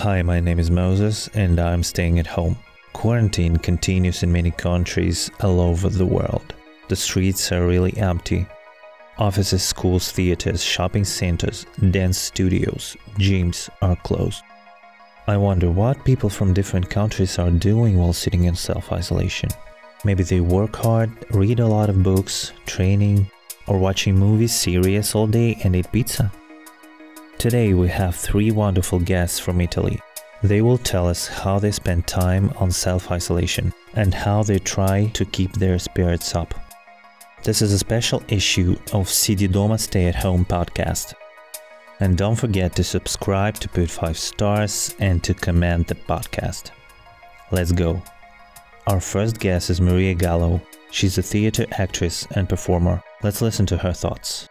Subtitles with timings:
[0.00, 2.58] Hi, my name is Moses and I'm staying at home.
[2.92, 6.54] Quarantine continues in many countries all over the world.
[6.88, 8.46] The streets are really empty.
[9.16, 14.42] Offices, schools, theaters, shopping centers, dance studios, gyms are closed.
[15.26, 19.48] I wonder what people from different countries are doing while sitting in self isolation.
[20.04, 23.30] Maybe they work hard, read a lot of books, training,
[23.66, 26.30] or watching movies, series all day and eat pizza.
[27.38, 30.00] Today we have three wonderful guests from Italy.
[30.42, 35.10] They will tell us how they spend time on self isolation and how they try
[35.12, 36.54] to keep their spirits up.
[37.42, 41.12] This is a special issue of Seedee Doma Stay at Home podcast.
[42.00, 46.70] And don't forget to subscribe, to put 5 stars, and to comment the podcast.
[47.52, 48.02] Let's go.
[48.86, 50.62] Our first guest is Maria Gallo.
[50.90, 53.02] She's a theater actress and performer.
[53.22, 54.48] Let's listen to her thoughts.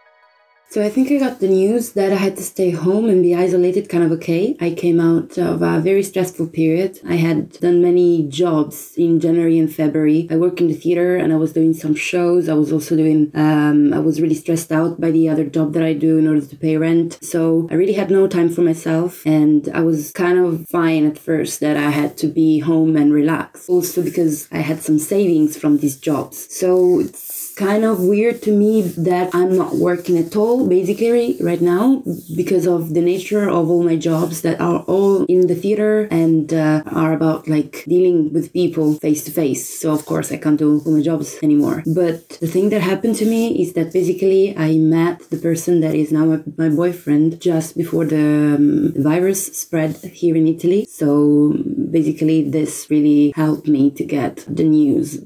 [0.68, 3.34] So I think I got the news that I had to stay home and be
[3.34, 4.56] isolated kind of okay.
[4.60, 7.00] I came out of a very stressful period.
[7.08, 10.26] I had done many jobs in January and February.
[10.30, 12.48] I worked in the theater and I was doing some shows.
[12.48, 15.84] I was also doing, um, I was really stressed out by the other job that
[15.84, 17.18] I do in order to pay rent.
[17.22, 21.16] So I really had no time for myself and I was kind of fine at
[21.16, 23.68] first that I had to be home and relax.
[23.68, 26.52] Also because I had some savings from these jobs.
[26.54, 31.60] So it's kind of weird to me that I'm not working at all, basically, right
[31.60, 32.02] now,
[32.36, 36.52] because of the nature of all my jobs that are all in the theater and
[36.52, 39.80] uh, are about like dealing with people face to face.
[39.80, 41.82] So, of course, I can't do all my jobs anymore.
[41.86, 45.94] But the thing that happened to me is that basically I met the person that
[45.94, 50.86] is now my, my boyfriend just before the um, virus spread here in Italy.
[50.90, 51.54] So,
[51.90, 55.24] basically, this really helped me to get the news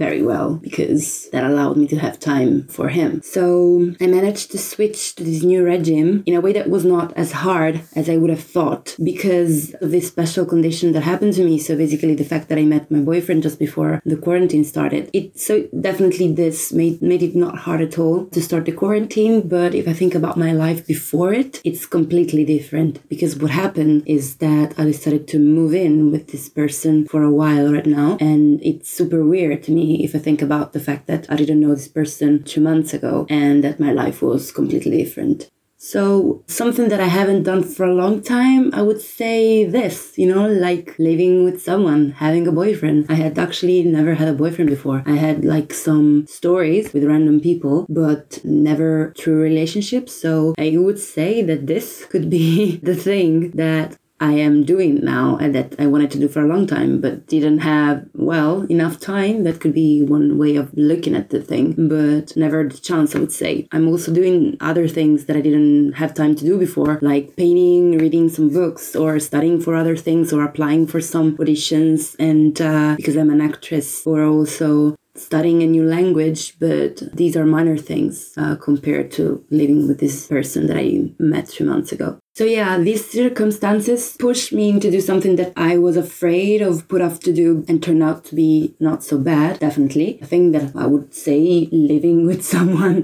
[0.00, 3.22] very well because that allowed me to have time for him.
[3.22, 7.12] So I managed to switch to this new regime in a way that was not
[7.16, 11.44] as hard as I would have thought because of this special condition that happened to
[11.44, 11.58] me.
[11.58, 15.10] So basically the fact that I met my boyfriend just before the quarantine started.
[15.12, 19.48] It so definitely this made made it not hard at all to start the quarantine,
[19.48, 24.02] but if I think about my life before it, it's completely different because what happened
[24.06, 28.16] is that I decided to move in with this person for a while right now
[28.20, 31.62] and it's super weird to me if I think about the fact that I didn't
[31.62, 35.50] know this person two months ago and that my life was completely different.
[35.82, 40.26] So, something that I haven't done for a long time, I would say this, you
[40.26, 43.06] know, like living with someone, having a boyfriend.
[43.08, 45.02] I had actually never had a boyfriend before.
[45.06, 50.12] I had like some stories with random people, but never true relationships.
[50.12, 55.38] So, I would say that this could be the thing that I am doing now
[55.38, 59.00] and that I wanted to do for a long time, but didn't have, well, enough
[59.00, 59.44] time.
[59.44, 63.20] That could be one way of looking at the thing, but never the chance, I
[63.20, 63.66] would say.
[63.72, 67.96] I'm also doing other things that I didn't have time to do before, like painting,
[67.96, 72.14] reading some books, or studying for other things, or applying for some auditions.
[72.18, 77.44] And uh, because I'm an actress, or also studying a new language, but these are
[77.44, 82.18] minor things uh, compared to living with this person that I met three months ago.
[82.32, 87.02] So yeah, these circumstances pushed me to do something that I was afraid of put
[87.02, 90.18] off to do and turned out to be not so bad, definitely.
[90.22, 93.02] I think that I would say living with someone,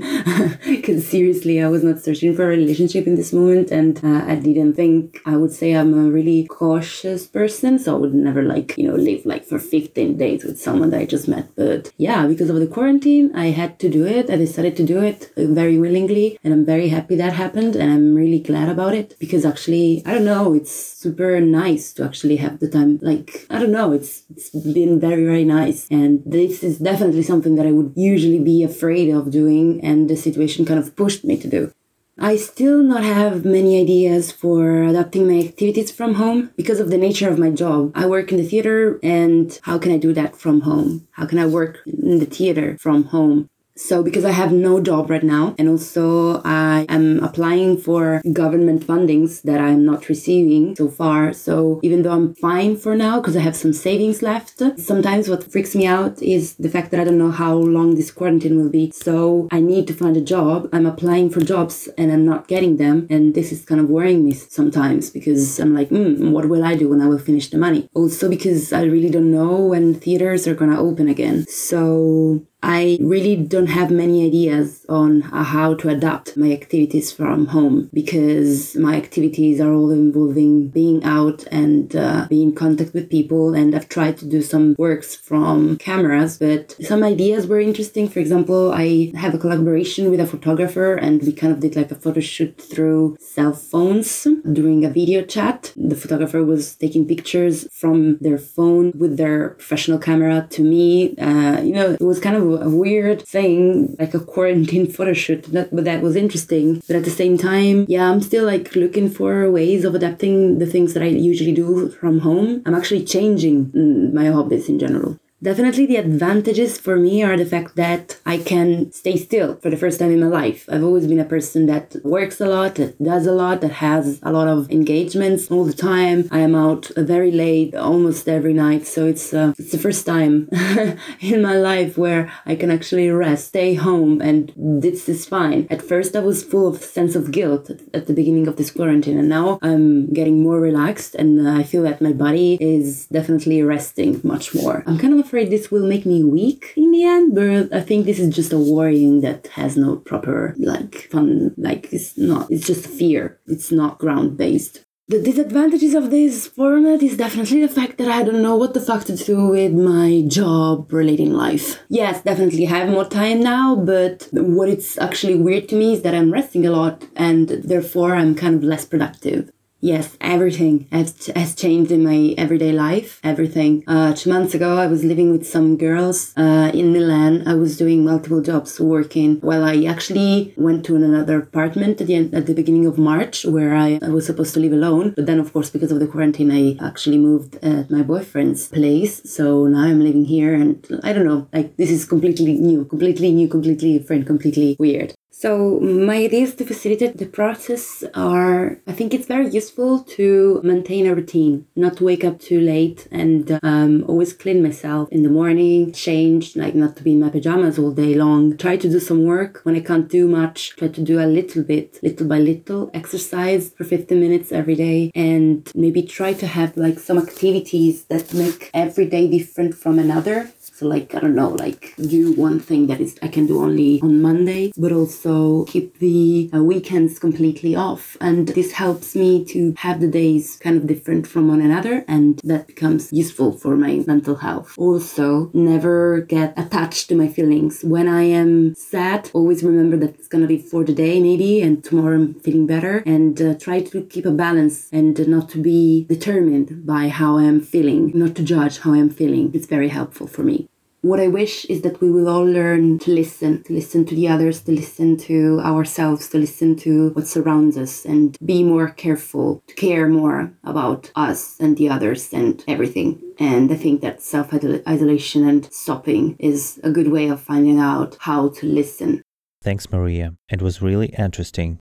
[0.64, 4.36] because seriously, I was not searching for a relationship in this moment and uh, I
[4.36, 8.78] didn't think, I would say I'm a really cautious person, so I would never like,
[8.78, 11.54] you know, live like for 15 days with someone that I just met.
[11.56, 14.30] But yeah, because of the quarantine, I had to do it.
[14.30, 18.14] I decided to do it very willingly and I'm very happy that happened and I'm
[18.14, 22.60] really glad about it because actually I don't know it's super nice to actually have
[22.60, 26.78] the time like I don't know it's it's been very very nice and this is
[26.78, 30.94] definitely something that I would usually be afraid of doing and the situation kind of
[30.96, 31.72] pushed me to do.
[32.18, 36.96] I still not have many ideas for adapting my activities from home because of the
[36.96, 37.92] nature of my job.
[37.94, 41.06] I work in the theater and how can I do that from home?
[41.10, 43.50] How can I work in the theater from home?
[43.76, 48.86] So, because I have no job right now, and also I am applying for government
[48.86, 51.32] fundings that I'm not receiving so far.
[51.32, 55.50] So, even though I'm fine for now because I have some savings left, sometimes what
[55.52, 58.70] freaks me out is the fact that I don't know how long this quarantine will
[58.70, 58.90] be.
[58.92, 60.68] So, I need to find a job.
[60.72, 63.06] I'm applying for jobs and I'm not getting them.
[63.10, 66.76] And this is kind of worrying me sometimes because I'm like, mm, what will I
[66.76, 67.88] do when I will finish the money?
[67.94, 71.46] Also, because I really don't know when theaters are to open again.
[71.46, 77.90] So, I really don't have many ideas on how to adapt my activities from home
[77.92, 83.54] because my activities are all involving being out and uh, being in contact with people.
[83.54, 88.08] And I've tried to do some works from cameras, but some ideas were interesting.
[88.08, 91.90] For example, I have a collaboration with a photographer and we kind of did like
[91.90, 95.72] a photo shoot through cell phones during a video chat.
[95.76, 101.16] The photographer was taking pictures from their phone with their professional camera to me.
[101.18, 105.42] Uh, you know, it was kind of a weird thing, like a quarantine photo shoot.
[105.44, 106.82] That, but that was interesting.
[106.86, 110.66] But at the same time, yeah, I'm still like looking for ways of adapting the
[110.66, 112.62] things that I usually do from home.
[112.64, 115.18] I'm actually changing mm, my hobbies in general.
[115.46, 119.76] Definitely, the advantages for me are the fact that I can stay still for the
[119.76, 120.68] first time in my life.
[120.68, 124.18] I've always been a person that works a lot, that does a lot, that has
[124.24, 126.28] a lot of engagements all the time.
[126.32, 128.88] I am out very late, almost every night.
[128.88, 130.48] So it's uh, it's the first time
[131.20, 135.68] in my life where I can actually rest, stay home, and this is fine.
[135.70, 139.16] At first, I was full of sense of guilt at, the beginning of this quarantine,
[139.16, 144.20] and now I'm getting more relaxed, and I feel that my body is definitely resting
[144.24, 144.82] much more.
[144.88, 148.06] I'm kind of afraid this will make me weak in the end, but I think
[148.06, 152.66] this is just a worrying that has no proper, like, fun, like, it's not, it's
[152.66, 153.38] just fear.
[153.46, 154.84] It's not ground based.
[155.08, 158.80] The disadvantages of this format is definitely the fact that I don't know what the
[158.80, 161.78] fuck to do with my job relating life.
[161.88, 166.02] Yes, definitely I have more time now, but what it's actually weird to me is
[166.02, 169.52] that I'm resting a lot and therefore I'm kind of less productive.
[169.80, 173.20] Yes, everything has, has changed in my everyday life.
[173.22, 173.84] Everything.
[173.86, 177.46] Uh, two months ago, I was living with some girls uh, in Milan.
[177.46, 179.36] I was doing multiple jobs, working.
[179.40, 183.44] While I actually went to another apartment at the end, at the beginning of March,
[183.44, 185.12] where I, I was supposed to live alone.
[185.14, 189.30] But then, of course, because of the quarantine, I actually moved at my boyfriend's place.
[189.30, 191.48] So now I'm living here, and I don't know.
[191.52, 195.14] Like this is completely new, completely new, completely different, completely weird.
[195.38, 201.06] So my ideas to facilitate the process are, I think it's very useful to maintain
[201.06, 205.92] a routine, not wake up too late and um, always clean myself in the morning,
[205.92, 208.56] change, like not to be in my pajamas all day long.
[208.56, 210.74] Try to do some work when I can't do much.
[210.76, 215.12] Try to do a little bit, little by little, exercise for 15 minutes every day
[215.14, 220.50] and maybe try to have like some activities that make every day different from another
[220.76, 224.00] so like I don't know, like do one thing that is I can do only
[224.02, 228.18] on Monday, but also keep the uh, weekends completely off.
[228.20, 232.40] And this helps me to have the days kind of different from one another, and
[232.44, 234.74] that becomes useful for my mental health.
[234.76, 237.82] Also, never get attached to my feelings.
[237.82, 241.82] When I am sad, always remember that it's gonna be for the day maybe, and
[241.82, 246.04] tomorrow I'm feeling better, and uh, try to keep a balance and not to be
[246.04, 249.52] determined by how I am feeling, not to judge how I am feeling.
[249.54, 250.65] It's very helpful for me.
[251.02, 254.28] What I wish is that we will all learn to listen, to listen to the
[254.28, 259.62] others, to listen to ourselves, to listen to what surrounds us, and be more careful,
[259.68, 263.22] to care more about us and the others and everything.
[263.38, 268.16] And I think that self isolation and stopping is a good way of finding out
[268.20, 269.22] how to listen.
[269.62, 270.34] Thanks, Maria.
[270.50, 271.78] It was really interesting.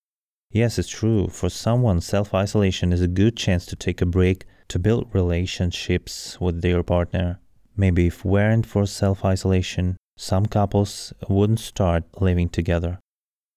[0.51, 1.27] Yes, it's true.
[1.29, 6.39] For someone, self isolation is a good chance to take a break, to build relationships
[6.39, 7.39] with their partner,
[7.77, 12.99] Maybe if weren't for self isolation, some couples wouldn't start living together.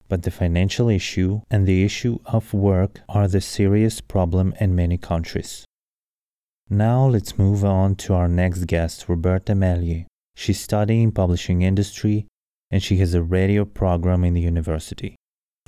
[0.09, 4.97] But the financial issue and the issue of work are the serious problem in many
[4.97, 5.65] countries.
[6.71, 10.07] Now let's move on to our next guest, Roberta Maglie.
[10.35, 12.27] She's studying publishing industry
[12.71, 15.17] and she has a radio program in the university.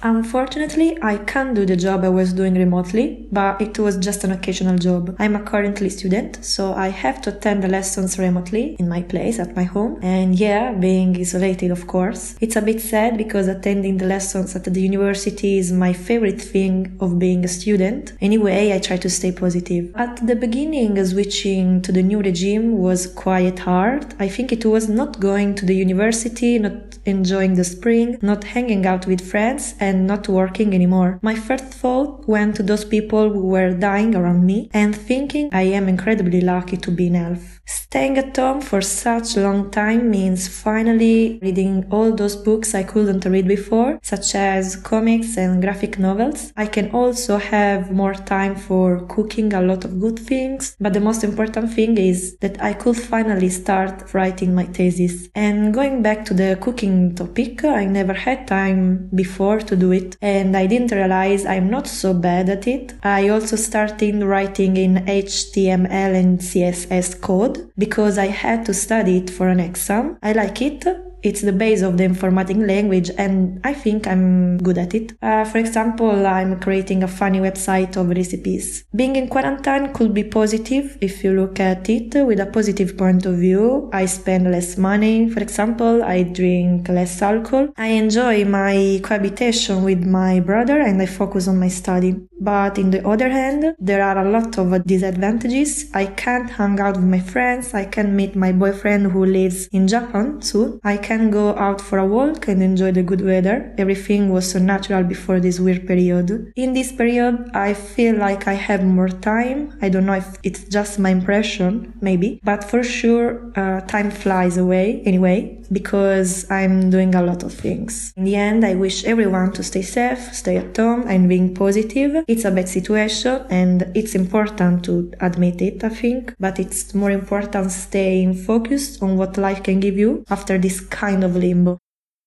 [0.02, 4.32] Unfortunately, I can't do the job I was doing remotely, but it was just an
[4.32, 5.14] occasional job.
[5.18, 9.38] I'm a currently student, so I have to attend the lessons remotely in my place
[9.38, 9.98] at my home.
[10.02, 12.34] And yeah, being isolated, of course.
[12.40, 16.96] It's a bit sad because attending the lessons at the university is my favorite thing
[17.00, 18.14] of being a student.
[18.22, 19.94] Anyway, I try to stay positive.
[19.96, 24.14] At the beginning, switching to the new regime was quite hard.
[24.18, 28.86] I think it was not going to the university, not enjoying the spring, not hanging
[28.86, 31.18] out with friends, and not working anymore.
[31.22, 35.62] My first thought went to those people who were dying around me and thinking I
[35.62, 37.60] am incredibly lucky to be in health.
[37.66, 42.82] Staying at home for such a long time means finally reading all those books I
[42.82, 46.52] couldn't read before, such as comics and graphic novels.
[46.56, 51.00] I can also have more time for cooking a lot of good things, but the
[51.00, 55.28] most important thing is that I could finally start writing my thesis.
[55.34, 60.16] And going back to the cooking topic, I never had time before to do it,
[60.20, 62.94] and I didn't realize I'm not so bad at it.
[63.02, 69.30] I also started writing in HTML and CSS code because I had to study it
[69.30, 70.18] for an exam.
[70.22, 70.84] I like it,
[71.22, 75.12] It's the base of the informatic language, and I think I'm good at it.
[75.22, 78.84] Uh, for example, I'm creating a funny website of recipes.
[78.94, 83.26] Being in quarantine could be positive if you look at it with a positive point
[83.26, 83.90] of view.
[83.92, 87.68] I spend less money, for example, I drink less alcohol.
[87.76, 92.16] I enjoy my cohabitation with my brother and I focus on my study.
[92.40, 95.90] But in the other hand, there are a lot of disadvantages.
[95.92, 97.74] I can't hang out with my friends.
[97.74, 100.80] I can't meet my boyfriend who lives in Japan soon.
[100.82, 103.74] I can go out for a walk and enjoy the good weather.
[103.76, 106.52] Everything was so natural before this weird period.
[106.54, 109.76] In this period, I feel like I have more time.
[109.82, 114.56] I don't know if it's just my impression, maybe, but for sure, uh, time flies
[114.56, 118.12] away anyway because I'm doing a lot of things.
[118.16, 122.24] In the end, I wish everyone to stay safe, stay at home, and being positive.
[122.28, 127.10] It's a bad situation and it's important to admit it, I think, but it's more
[127.10, 131.78] important staying focused on what life can give you after this kind of limbo.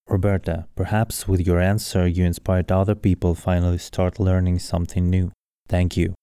[0.08, 5.30] Roberta, perhaps with your answer you inspired other people finally start learning something new.
[5.68, 6.14] Thank you.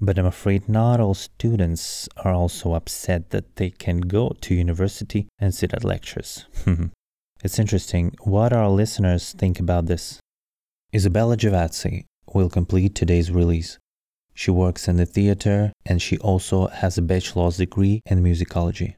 [0.00, 5.28] But I'm afraid not all students are also upset that they can go to university
[5.38, 6.46] and sit at lectures.
[7.44, 10.18] it's interesting what our listeners think about this.
[10.92, 13.78] Isabella Gavazzi will complete today's release.
[14.34, 18.96] She works in the theater and she also has a bachelor's degree in musicology.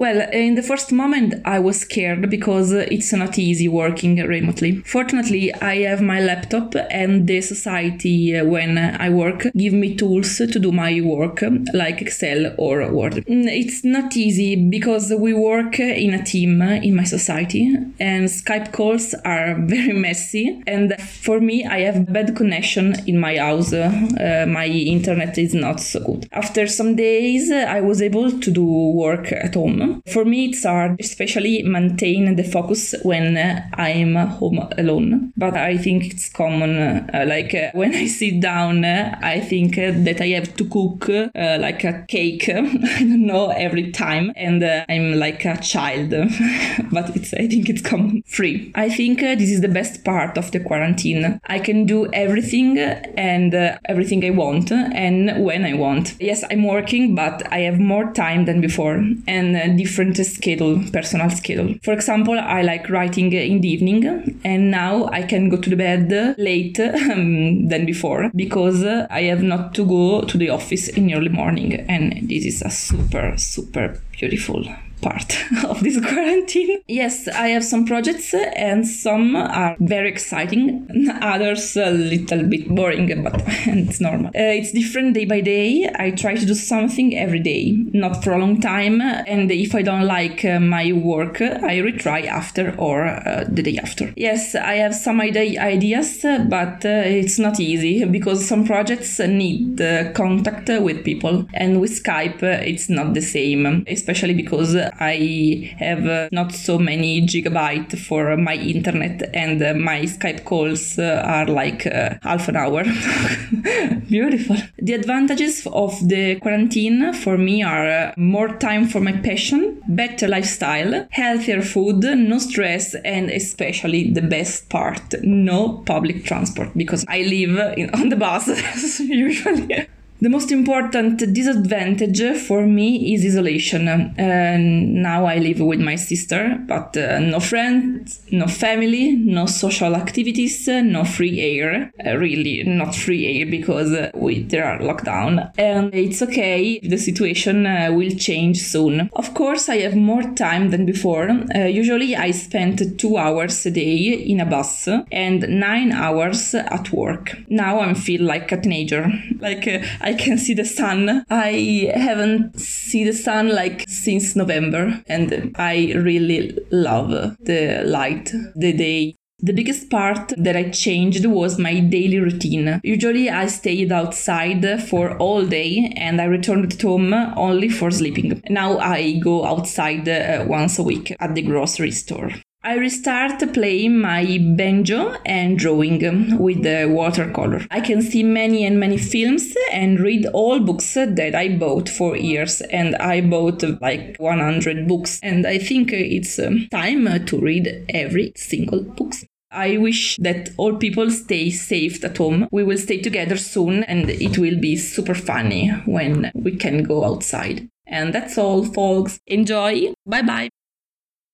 [0.00, 4.76] Well, in the first moment, I was scared because it's not easy working remotely.
[4.86, 10.38] Fortunately, I have my laptop and the society uh, when I work give me tools
[10.38, 13.26] to do my work like Excel or Word.
[13.26, 18.72] Mm, it's not easy because we work in a team in my society and Skype
[18.72, 20.62] calls are very messy.
[20.66, 23.74] And for me, I have bad connection in my house.
[23.74, 26.26] Uh, my internet is not so good.
[26.32, 30.96] After some days, I was able to do work at home for me, it's hard,
[31.00, 35.32] especially maintain the focus when uh, I'm home alone.
[35.36, 36.78] But I think it's common.
[36.78, 40.64] Uh, like uh, when I sit down, uh, I think uh, that I have to
[40.64, 42.48] cook uh, like a cake.
[42.48, 46.10] I don't know every time, and I'm like a child.
[46.90, 48.72] but it's I think it's common free.
[48.74, 51.40] I think this is the best part of the quarantine.
[51.46, 53.54] I can do everything and
[53.84, 56.16] everything I want and when I want.
[56.20, 61.74] Yes, I'm working, but I have more time than before and different schedule, personal schedule.
[61.82, 64.00] For example, I like writing in the evening,
[64.44, 66.78] and now I can go to the bed late
[67.12, 71.74] um, than before because I have not to go to the office in early morning,
[71.88, 74.64] and this is a super super beautiful
[75.00, 76.80] part of this quarantine.
[76.88, 80.88] Yes, I have some projects and some are very exciting,
[81.20, 84.28] others a little bit boring, but it's normal.
[84.28, 85.90] Uh, it's different day by day.
[85.98, 89.00] I try to do something every day, not for a long time.
[89.00, 93.78] And if I don't like uh, my work, I retry after or uh, the day
[93.78, 94.12] after.
[94.16, 99.78] Yes, I have some idea ideas, but uh, it's not easy because some projects need
[100.14, 106.28] contact with people, and with Skype, it's not the same, especially because I have uh,
[106.32, 111.82] not so many gigabyte for my internet, and uh, my Skype calls uh, are like
[112.22, 112.84] half an hour.
[114.08, 114.56] Beautiful.
[114.78, 121.06] The advantages of the quarantine for me are more time for my passion, better lifestyle,
[121.10, 127.78] healthier food, no stress, and especially the best part, no public transport because I live
[127.78, 129.86] in, on the bus usually.
[130.22, 133.88] The most important disadvantage for me is isolation.
[133.88, 139.96] Uh, now I live with my sister, but uh, no friends, no family, no social
[139.96, 141.90] activities, no free air.
[142.06, 146.78] Uh, really, not free air because uh, we there are lockdown, and it's okay.
[146.80, 149.08] The situation uh, will change soon.
[149.14, 151.30] Of course, I have more time than before.
[151.54, 156.92] Uh, usually, I spend two hours a day in a bus and nine hours at
[156.92, 157.38] work.
[157.48, 159.10] Now I feel like a teenager.
[159.38, 159.66] Like
[160.02, 161.24] I can see the sun.
[161.30, 168.72] I haven't seen the sun like since November, and I really love the light, the
[168.72, 169.16] day.
[169.42, 172.78] The biggest part that I changed was my daily routine.
[172.84, 178.42] Usually I stayed outside for all day and I returned to home only for sleeping.
[178.50, 182.32] Now I go outside uh, once a week at the grocery store.
[182.62, 187.64] I restart playing my banjo and drawing with the watercolor.
[187.70, 192.18] I can see many and many films and read all books that I bought for
[192.18, 197.86] years and I bought like 100 books and I think it's um, time to read
[197.88, 199.14] every single book.
[199.50, 202.46] I wish that all people stay safe at home.
[202.52, 207.06] We will stay together soon and it will be super funny when we can go
[207.06, 207.68] outside.
[207.86, 209.18] And that's all folks.
[209.26, 209.94] Enjoy.
[210.06, 210.50] Bye bye.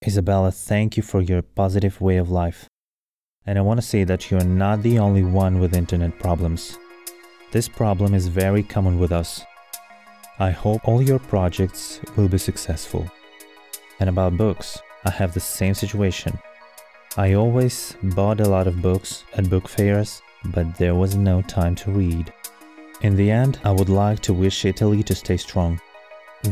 [0.04, 2.68] Isabella, thank you for your positive way of life.
[3.46, 6.78] And I want to say that you're not the only one with internet problems.
[7.52, 9.42] This problem is very common with us.
[10.38, 13.10] I hope all your projects will be successful.
[13.98, 16.38] And about books, I have the same situation.
[17.16, 21.74] I always bought a lot of books at book fairs, but there was no time
[21.76, 22.30] to read.
[23.00, 25.80] In the end, I would like to wish Italy to stay strong.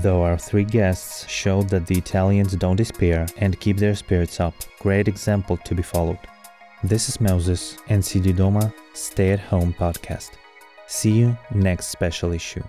[0.02, 4.54] Though our three guests showed that the Italians don't despair and keep their spirits up,
[4.80, 6.18] great example to be followed.
[6.82, 10.32] This is Moses and Doma Stay at Home podcast.
[10.88, 12.62] See you next special issue.